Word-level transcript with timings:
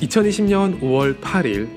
2020년 0.00 0.80
5월 0.80 1.20
8일 1.20 1.68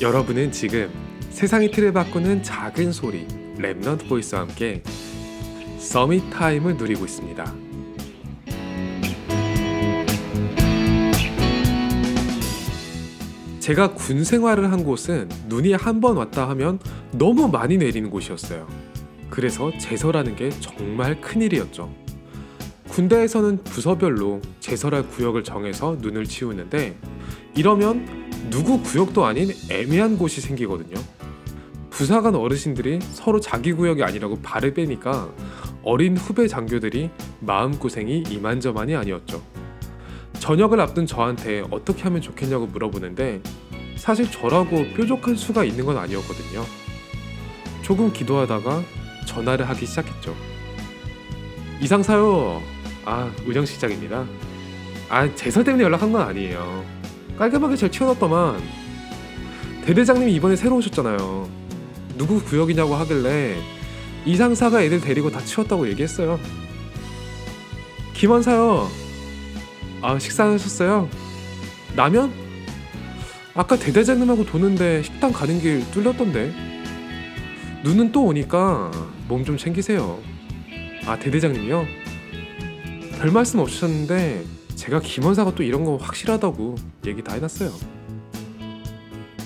여러분은 0.00 0.52
지금 0.52 0.90
세상의 1.30 1.70
틀을 1.72 1.92
바꾸는 1.92 2.42
작은 2.42 2.92
소리 2.92 3.26
Remnant 3.58 4.08
Voice와 4.08 4.42
함께 4.42 4.82
Summit 5.78 6.30
Time을 6.30 6.76
누리고 6.76 7.04
있습니다. 7.04 7.54
제가 13.60 13.92
군 13.94 14.24
생활을 14.24 14.72
한 14.72 14.84
곳은 14.84 15.28
눈이 15.48 15.72
한 15.74 16.00
번 16.00 16.16
왔다 16.16 16.48
하면 16.50 16.78
너무 17.10 17.48
많이 17.48 17.76
내리는 17.76 18.08
곳이었어요. 18.08 18.68
그래서 19.30 19.70
제설하는 19.78 20.36
게 20.36 20.48
정말 20.60 21.20
큰일이었죠. 21.20 21.92
군대에서는 22.98 23.62
부서별로 23.62 24.42
제설할 24.58 25.08
구역을 25.08 25.44
정해서 25.44 25.96
눈을 26.00 26.24
치우는데 26.24 26.98
이러면 27.54 28.50
누구 28.50 28.82
구역도 28.82 29.24
아닌 29.24 29.52
애매한 29.70 30.18
곳이 30.18 30.40
생기거든요. 30.40 30.96
부사관 31.90 32.34
어르신들이 32.34 32.98
서로 33.12 33.38
자기 33.38 33.72
구역이 33.72 34.02
아니라고 34.02 34.40
발을 34.40 34.74
빼니까 34.74 35.30
어린 35.84 36.16
후배 36.16 36.48
장교들이 36.48 37.10
마음고생이 37.38 38.24
이만저만이 38.30 38.96
아니었죠. 38.96 39.44
저녁을 40.40 40.80
앞둔 40.80 41.06
저한테 41.06 41.62
어떻게 41.70 42.02
하면 42.02 42.20
좋겠냐고 42.20 42.66
물어보는데 42.66 43.40
사실 43.94 44.28
저라고 44.28 44.84
뾰족한 44.94 45.36
수가 45.36 45.62
있는 45.62 45.86
건 45.86 45.98
아니었거든요. 45.98 46.64
조금 47.82 48.12
기도하다가 48.12 48.82
전화를 49.24 49.68
하기 49.68 49.86
시작했죠. 49.86 50.34
이상사요. 51.80 52.77
아, 53.10 53.32
우정 53.46 53.64
시장입니다. 53.64 54.26
아, 55.08 55.34
제설 55.34 55.64
때문에 55.64 55.82
연락한 55.82 56.12
건 56.12 56.20
아니에요. 56.28 56.84
깔끔하게 57.38 57.74
잘 57.74 57.90
치워놨더만 57.90 58.60
대대장님이 59.86 60.34
이번에 60.34 60.56
새로 60.56 60.76
오셨잖아요. 60.76 61.48
누구 62.18 62.38
구역이냐고 62.44 62.94
하길래 62.96 63.56
이상사가 64.26 64.82
애들 64.82 65.00
데리고 65.00 65.30
다 65.30 65.40
치웠다고 65.40 65.88
얘기했어요. 65.88 66.38
김원사요. 68.12 68.90
아 70.02 70.18
식사하셨어요? 70.18 71.08
라면? 71.96 72.30
아까 73.54 73.76
대대장님하고 73.76 74.44
도는데 74.44 75.02
식당 75.02 75.32
가는 75.32 75.58
길 75.62 75.90
뚫렸던데. 75.92 76.52
눈은 77.84 78.12
또 78.12 78.26
오니까 78.26 78.90
몸 79.28 79.46
좀 79.46 79.56
챙기세요. 79.56 80.18
아 81.06 81.18
대대장님이요? 81.18 81.86
별 83.18 83.32
말씀 83.32 83.58
없으셨는데 83.58 84.44
제가 84.76 85.00
김원사가 85.00 85.56
또 85.56 85.64
이런 85.64 85.84
거 85.84 85.96
확실하다고 85.96 86.76
얘기 87.06 87.24
다 87.24 87.34
해놨어요. 87.34 87.72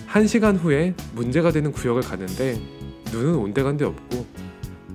한 0.06 0.26
시간 0.26 0.56
후에 0.56 0.94
문제가 1.14 1.50
되는 1.52 1.72
구역을 1.72 2.02
갔는데 2.02 2.60
눈은 3.12 3.34
온데간데 3.36 3.86
없고 3.86 4.26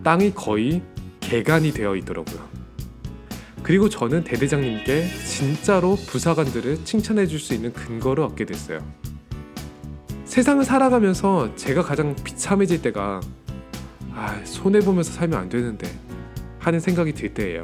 땅이 0.04 0.36
거의 0.36 0.84
개간이 1.22 1.72
되어 1.72 1.96
있더라고요. 1.96 2.48
그리고 3.64 3.90
저는 3.90 4.24
대대장님께 4.24 5.08
진짜로 5.26 5.96
부사관들을 5.96 6.86
칭찬해 6.86 7.26
줄 7.26 7.40
수 7.40 7.56
있는 7.56 7.74
근거를 7.74 8.24
얻게 8.24 8.46
됐어요. 8.46 8.80
세상을 10.26 10.64
살아가면서 10.64 11.56
제가 11.56 11.82
가장 11.82 12.16
비참해질 12.24 12.84
때가 12.84 13.22
아, 14.14 14.40
손해 14.46 14.82
보면서 14.82 15.12
살면 15.14 15.40
안 15.40 15.50
되는데 15.50 15.88
하는 16.60 16.80
생각이 16.80 17.14
들 17.14 17.34
때예요. 17.34 17.64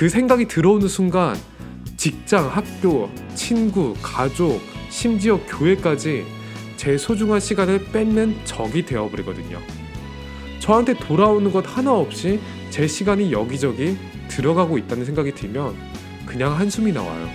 그 0.00 0.08
생각이 0.08 0.48
들어오는 0.48 0.88
순간 0.88 1.36
직장, 1.98 2.48
학교, 2.48 3.10
친구, 3.34 3.94
가족, 4.00 4.58
심지어 4.88 5.38
교회까지 5.40 6.24
제 6.78 6.96
소중한 6.96 7.38
시간을 7.38 7.84
뺏는 7.92 8.34
적이 8.44 8.86
되어버리거든요. 8.86 9.58
저한테 10.58 10.94
돌아오는 10.94 11.52
것 11.52 11.66
하나 11.76 11.92
없이 11.92 12.40
제 12.70 12.86
시간이 12.86 13.30
여기저기 13.30 13.98
들어가고 14.28 14.78
있다는 14.78 15.04
생각이 15.04 15.34
들면 15.34 15.76
그냥 16.24 16.58
한숨이 16.58 16.92
나와요. 16.92 17.28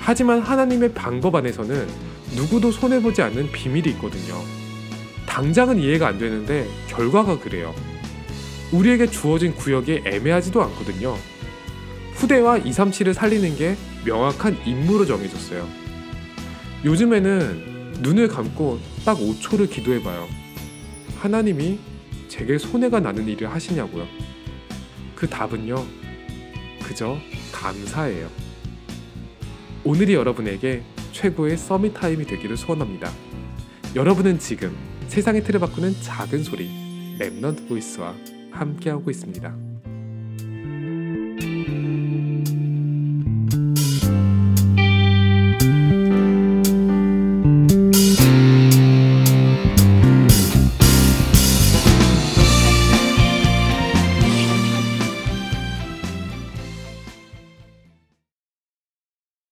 하지만 0.00 0.40
하나님의 0.40 0.92
방법 0.92 1.34
안에서는 1.34 1.88
누구도 2.36 2.72
손해보지 2.72 3.22
않는 3.22 3.50
비밀이 3.52 3.88
있거든요. 3.92 4.38
당장은 5.24 5.78
이해가 5.78 6.08
안 6.08 6.18
되는데 6.18 6.68
결과가 6.88 7.38
그래요. 7.38 7.74
우리에게 8.70 9.06
주어진 9.06 9.54
구역이 9.54 10.02
애매하지도 10.04 10.62
않거든요. 10.62 11.16
후대와 12.24 12.60
237을 12.60 13.12
살리는 13.12 13.54
게 13.56 13.76
명확한 14.06 14.66
임무로 14.66 15.04
정해졌어요. 15.04 15.68
요즘에는 16.84 18.00
눈을 18.00 18.28
감고 18.28 18.78
딱 19.04 19.18
5초를 19.18 19.70
기도해봐요. 19.70 20.26
하나님이 21.18 21.78
제게 22.28 22.56
손해가 22.56 23.00
나는 23.00 23.28
일을 23.28 23.52
하시냐고요. 23.52 24.06
그 25.14 25.28
답은요, 25.28 25.84
그저 26.82 27.18
감사예요. 27.52 28.30
오늘이 29.84 30.14
여러분에게 30.14 30.82
최고의 31.12 31.58
Summit 31.58 31.92
Time이 31.92 32.24
되기를 32.24 32.56
소원합니다. 32.56 33.12
여러분은 33.94 34.38
지금 34.38 34.74
세상의 35.08 35.44
틀을 35.44 35.60
바꾸는 35.60 35.94
작은 36.00 36.42
소리 36.42 36.70
Remnant 37.18 37.68
Voice와 37.68 38.14
함께하고 38.50 39.10
있습니다. 39.10 39.63